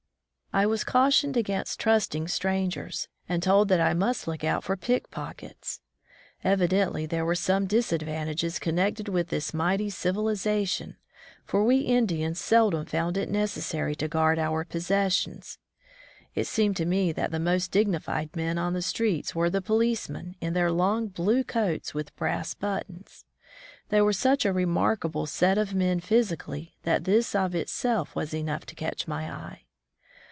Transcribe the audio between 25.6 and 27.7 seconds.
men physically that this of